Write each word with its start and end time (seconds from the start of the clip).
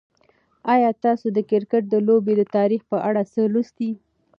آیا 0.73 0.89
تاسو 1.03 1.27
د 1.37 1.39
کرکټ 1.49 1.83
د 1.89 1.95
لوبې 2.07 2.33
د 2.37 2.41
تاریخ 2.55 2.81
په 2.91 2.97
اړه 3.09 3.21
څه 3.33 3.41
لوستي؟ 3.53 3.91